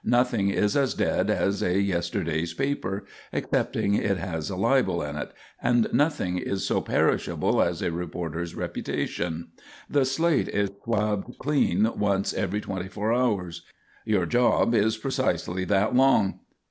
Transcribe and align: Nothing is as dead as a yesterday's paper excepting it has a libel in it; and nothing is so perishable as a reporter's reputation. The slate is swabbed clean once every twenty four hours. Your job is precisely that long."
Nothing 0.03 0.49
is 0.49 0.75
as 0.75 0.95
dead 0.95 1.29
as 1.29 1.61
a 1.61 1.79
yesterday's 1.79 2.55
paper 2.55 3.05
excepting 3.31 3.93
it 3.93 4.17
has 4.17 4.49
a 4.49 4.55
libel 4.55 5.03
in 5.03 5.15
it; 5.15 5.31
and 5.61 5.87
nothing 5.93 6.39
is 6.39 6.65
so 6.65 6.81
perishable 6.81 7.61
as 7.61 7.83
a 7.83 7.91
reporter's 7.91 8.55
reputation. 8.55 9.49
The 9.87 10.05
slate 10.05 10.47
is 10.49 10.71
swabbed 10.83 11.37
clean 11.37 11.87
once 11.99 12.33
every 12.33 12.61
twenty 12.61 12.87
four 12.87 13.13
hours. 13.13 13.61
Your 14.03 14.25
job 14.25 14.73
is 14.73 14.97
precisely 14.97 15.65
that 15.65 15.95
long." 15.95 16.39